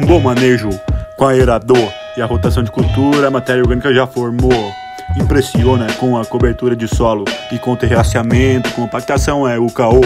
bom 0.00 0.20
manejo 0.20 0.68
com 1.16 1.26
aerador 1.26 1.92
e 2.16 2.22
a 2.22 2.26
rotação 2.26 2.62
de 2.62 2.70
cultura, 2.70 3.28
a 3.28 3.30
matéria 3.30 3.62
orgânica 3.62 3.92
já 3.92 4.06
formou. 4.06 4.72
Impressiona 5.16 5.86
com 5.94 6.16
a 6.16 6.24
cobertura 6.24 6.76
de 6.76 6.86
solo 6.86 7.24
e 7.50 7.58
com 7.58 7.74
terraceamento, 7.74 8.70
compactação 8.72 9.48
é 9.48 9.58
o 9.58 9.68
caô. 9.68 10.00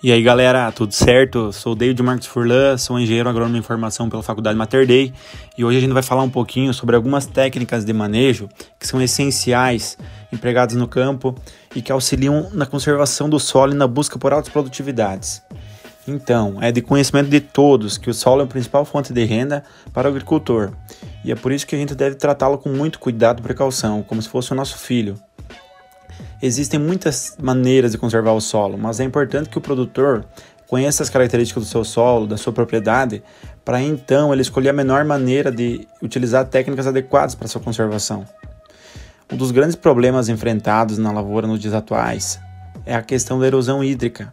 E 0.00 0.12
aí 0.12 0.22
galera, 0.22 0.70
tudo 0.70 0.92
certo? 0.92 1.52
Sou 1.52 1.74
David 1.74 2.00
Marques 2.02 2.28
Furlan, 2.28 2.76
sou 2.78 3.00
engenheiro 3.00 3.28
agrônomo 3.28 3.56
em 3.56 3.62
formação 3.62 4.08
pela 4.08 4.22
Faculdade 4.22 4.56
Mater 4.56 4.86
Dei 4.86 5.12
e 5.56 5.64
hoje 5.64 5.78
a 5.78 5.80
gente 5.80 5.92
vai 5.92 6.02
falar 6.02 6.22
um 6.22 6.30
pouquinho 6.30 6.72
sobre 6.72 6.94
algumas 6.94 7.26
técnicas 7.26 7.84
de 7.84 7.92
manejo 7.92 8.48
que 8.78 8.86
são 8.86 9.02
essenciais 9.02 9.98
empregadas 10.32 10.76
no 10.76 10.86
campo 10.86 11.34
e 11.74 11.82
que 11.82 11.90
auxiliam 11.90 12.48
na 12.52 12.64
conservação 12.64 13.28
do 13.28 13.40
solo 13.40 13.72
e 13.72 13.76
na 13.76 13.88
busca 13.88 14.18
por 14.18 14.32
altas 14.32 14.52
produtividades. 14.52 15.42
Então, 16.08 16.56
é 16.62 16.72
de 16.72 16.80
conhecimento 16.80 17.28
de 17.28 17.38
todos 17.38 17.98
que 17.98 18.08
o 18.08 18.14
solo 18.14 18.40
é 18.40 18.44
a 18.44 18.48
principal 18.48 18.84
fonte 18.84 19.12
de 19.12 19.24
renda 19.24 19.62
para 19.92 20.08
o 20.08 20.10
agricultor 20.10 20.72
e 21.22 21.30
é 21.30 21.34
por 21.34 21.52
isso 21.52 21.66
que 21.66 21.74
a 21.74 21.78
gente 21.78 21.94
deve 21.94 22.16
tratá-lo 22.16 22.56
com 22.56 22.70
muito 22.70 22.98
cuidado 22.98 23.40
e 23.40 23.42
precaução, 23.42 24.02
como 24.02 24.22
se 24.22 24.28
fosse 24.30 24.50
o 24.52 24.54
nosso 24.54 24.78
filho. 24.78 25.20
Existem 26.40 26.80
muitas 26.80 27.36
maneiras 27.38 27.92
de 27.92 27.98
conservar 27.98 28.32
o 28.32 28.40
solo, 28.40 28.78
mas 28.78 29.00
é 29.00 29.04
importante 29.04 29.50
que 29.50 29.58
o 29.58 29.60
produtor 29.60 30.24
conheça 30.66 31.02
as 31.02 31.10
características 31.10 31.64
do 31.64 31.68
seu 31.68 31.84
solo, 31.84 32.26
da 32.26 32.38
sua 32.38 32.52
propriedade, 32.52 33.22
para 33.62 33.82
então 33.82 34.32
ele 34.32 34.40
escolher 34.40 34.70
a 34.70 34.72
melhor 34.72 35.04
maneira 35.04 35.52
de 35.52 35.86
utilizar 36.00 36.46
técnicas 36.46 36.86
adequadas 36.86 37.34
para 37.34 37.48
sua 37.48 37.60
conservação. 37.60 38.24
Um 39.30 39.36
dos 39.36 39.50
grandes 39.50 39.76
problemas 39.76 40.30
enfrentados 40.30 40.96
na 40.96 41.12
lavoura 41.12 41.46
nos 41.46 41.60
dias 41.60 41.74
atuais 41.74 42.40
é 42.86 42.94
a 42.94 43.02
questão 43.02 43.38
da 43.38 43.46
erosão 43.46 43.84
hídrica, 43.84 44.32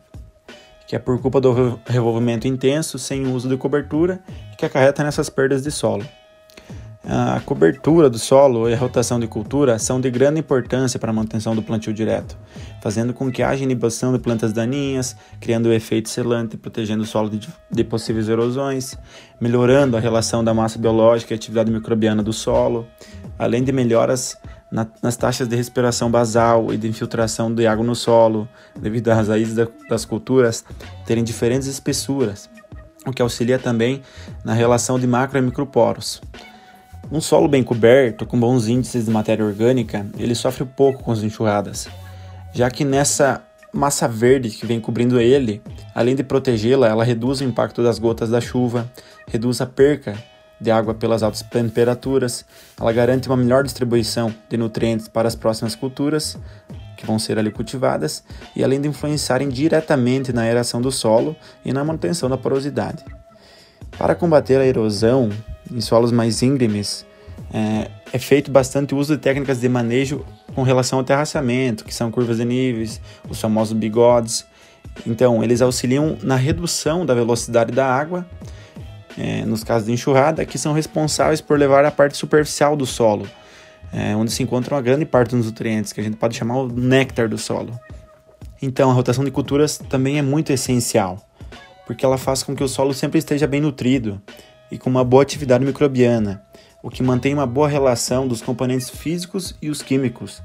que 0.87 0.95
é 0.95 0.99
por 0.99 1.19
culpa 1.21 1.41
do 1.41 1.79
revolvimento 1.85 2.47
intenso 2.47 2.99
sem 2.99 3.27
uso 3.27 3.49
de 3.49 3.57
cobertura 3.57 4.19
que 4.57 4.65
acarreta 4.65 5.03
nessas 5.03 5.29
perdas 5.29 5.63
de 5.63 5.71
solo. 5.71 6.05
A 7.07 7.39
cobertura 7.41 8.09
do 8.09 8.17
solo 8.17 8.67
e 8.67 8.73
a 8.73 8.77
rotação 8.77 9.19
de 9.19 9.27
cultura 9.27 9.77
são 9.77 10.01
de 10.01 10.09
grande 10.09 10.39
importância 10.39 10.99
para 10.99 11.11
a 11.11 11.13
manutenção 11.13 11.55
do 11.55 11.61
plantio 11.61 11.93
direto, 11.93 12.35
fazendo 12.81 13.13
com 13.13 13.31
que 13.31 13.43
haja 13.43 13.63
inibição 13.63 14.11
de 14.11 14.17
plantas 14.17 14.51
daninhas, 14.51 15.15
criando 15.39 15.67
o 15.67 15.73
efeito 15.73 16.09
selante, 16.09 16.57
protegendo 16.57 17.03
o 17.03 17.05
solo 17.05 17.29
de, 17.29 17.47
de 17.69 17.83
possíveis 17.83 18.27
erosões, 18.27 18.97
melhorando 19.39 19.95
a 19.95 19.99
relação 19.99 20.43
da 20.43 20.51
massa 20.51 20.79
biológica 20.79 21.31
e 21.31 21.35
atividade 21.35 21.71
microbiana 21.71 22.23
do 22.23 22.33
solo, 22.33 22.87
além 23.37 23.63
de 23.63 23.71
melhoras 23.71 24.35
na, 24.71 24.87
nas 24.99 25.15
taxas 25.15 25.47
de 25.47 25.55
respiração 25.55 26.09
basal 26.09 26.73
e 26.73 26.77
de 26.77 26.87
infiltração 26.87 27.53
de 27.53 27.67
água 27.67 27.85
no 27.85 27.95
solo, 27.95 28.49
devido 28.75 29.09
às 29.09 29.27
raízes 29.27 29.53
da, 29.53 29.67
das 29.87 30.05
culturas 30.05 30.65
terem 31.05 31.23
diferentes 31.23 31.67
espessuras, 31.67 32.49
o 33.05 33.11
que 33.11 33.21
auxilia 33.21 33.59
também 33.59 34.01
na 34.43 34.53
relação 34.53 34.97
de 34.97 35.05
macro 35.05 35.37
e 35.37 35.41
microporos. 35.43 36.19
Um 37.11 37.21
solo 37.21 37.47
bem 37.47 37.63
coberto, 37.63 38.25
com 38.25 38.39
bons 38.39 38.67
índices 38.67 39.05
de 39.05 39.11
matéria 39.11 39.45
orgânica, 39.45 40.05
ele 40.17 40.33
sofre 40.33 40.65
pouco 40.65 41.03
com 41.03 41.11
as 41.11 41.21
enxurradas, 41.21 41.87
já 42.51 42.69
que 42.69 42.83
nessa 42.83 43.43
massa 43.71 44.07
verde 44.07 44.49
que 44.49 44.65
vem 44.65 44.79
cobrindo 44.79 45.19
ele, 45.19 45.61
além 45.93 46.15
de 46.15 46.23
protegê-la, 46.23 46.87
ela 46.87 47.03
reduz 47.03 47.41
o 47.41 47.43
impacto 47.43 47.83
das 47.83 47.99
gotas 47.99 48.29
da 48.29 48.41
chuva, 48.41 48.89
reduz 49.27 49.61
a 49.61 49.65
perca 49.65 50.17
de 50.59 50.71
água 50.71 50.93
pelas 50.93 51.21
altas 51.21 51.41
temperaturas, 51.41 52.45
ela 52.79 52.91
garante 52.91 53.27
uma 53.27 53.37
melhor 53.37 53.63
distribuição 53.63 54.33
de 54.49 54.57
nutrientes 54.57 55.07
para 55.07 55.27
as 55.27 55.35
próximas 55.35 55.75
culturas 55.75 56.37
que 56.95 57.05
vão 57.05 57.19
ser 57.19 57.37
ali 57.37 57.51
cultivadas 57.51 58.23
e 58.55 58.63
além 58.63 58.79
de 58.79 58.87
influenciarem 58.87 59.49
diretamente 59.49 60.31
na 60.31 60.43
aeração 60.43 60.81
do 60.81 60.91
solo 60.91 61.35
e 61.63 61.73
na 61.73 61.83
manutenção 61.83 62.29
da 62.29 62.37
porosidade. 62.37 63.03
Para 63.97 64.15
combater 64.15 64.59
a 64.59 64.65
erosão 64.65 65.29
em 65.71 65.81
solos 65.81 66.11
mais 66.11 66.41
íngremes, 66.41 67.05
é, 67.53 67.89
é 68.13 68.19
feito 68.19 68.51
bastante 68.51 68.95
uso 68.95 69.15
de 69.15 69.21
técnicas 69.21 69.59
de 69.59 69.69
manejo 69.69 70.25
com 70.53 70.63
relação 70.63 70.99
ao 70.99 71.05
terraceamento, 71.05 71.83
que 71.83 71.93
são 71.93 72.09
curvas 72.11 72.37
de 72.37 72.45
níveis, 72.45 73.01
os 73.29 73.39
famosos 73.39 73.73
bigodes. 73.73 74.45
Então, 75.05 75.43
eles 75.43 75.61
auxiliam 75.61 76.17
na 76.23 76.35
redução 76.35 77.05
da 77.05 77.13
velocidade 77.13 77.71
da 77.71 77.85
água 77.85 78.25
é, 79.17 79.45
nos 79.45 79.63
casos 79.63 79.87
de 79.87 79.93
enxurrada, 79.93 80.45
que 80.45 80.57
são 80.57 80.73
responsáveis 80.73 81.41
por 81.41 81.57
levar 81.57 81.85
a 81.85 81.91
parte 81.91 82.17
superficial 82.17 82.75
do 82.75 82.85
solo, 82.85 83.27
é, 83.93 84.15
onde 84.15 84.31
se 84.31 84.43
encontra 84.43 84.75
uma 84.75 84.81
grande 84.81 85.05
parte 85.05 85.35
dos 85.35 85.45
nutrientes, 85.45 85.93
que 85.93 85.99
a 85.99 86.03
gente 86.03 86.17
pode 86.17 86.35
chamar 86.35 86.57
o 86.57 86.67
néctar 86.67 87.27
do 87.27 87.37
solo. 87.37 87.77
Então, 88.61 88.89
a 88.89 88.93
rotação 88.93 89.23
de 89.23 89.31
culturas 89.31 89.77
também 89.77 90.17
é 90.17 90.21
muito 90.21 90.51
essencial, 90.51 91.25
porque 91.85 92.05
ela 92.05 92.17
faz 92.17 92.43
com 92.43 92.55
que 92.55 92.63
o 92.63 92.67
solo 92.67 92.93
sempre 92.93 93.19
esteja 93.19 93.45
bem 93.45 93.61
nutrido 93.61 94.21
e 94.71 94.77
com 94.77 94.89
uma 94.89 95.03
boa 95.03 95.23
atividade 95.23 95.65
microbiana, 95.65 96.41
o 96.81 96.89
que 96.89 97.01
mantém 97.01 97.33
uma 97.33 97.47
boa 97.47 97.67
relação 97.67 98.27
dos 98.27 98.41
componentes 98.41 98.89
físicos 98.89 99.55
e 99.61 99.69
os 99.69 99.81
químicos, 99.81 100.41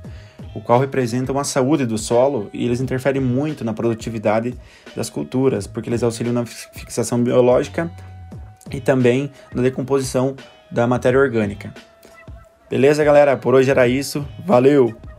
o 0.55 0.61
qual 0.61 0.81
representam 0.81 1.39
a 1.39 1.45
saúde 1.45 1.85
do 1.87 1.99
solo 1.99 2.49
e 2.53 2.65
eles 2.65 2.81
interferem 2.81 3.21
muito 3.21 3.65
na 3.65 3.73
produtividade 3.73 4.55
das 4.97 5.11
culturas, 5.11 5.67
porque 5.67 5.89
eles 5.89 6.03
auxiliam 6.03 6.33
na 6.33 6.47
fixação 6.47 7.23
biológica 7.23 7.91
e 8.71 8.81
também 8.81 9.31
na 9.55 9.63
decomposição 9.63 10.35
da 10.71 10.87
matéria 10.87 11.19
orgânica. 11.19 11.73
Beleza, 12.71 13.03
galera? 13.03 13.37
Por 13.37 13.55
hoje 13.55 13.71
era 13.71 13.89
isso. 13.89 14.25
Valeu! 14.47 15.09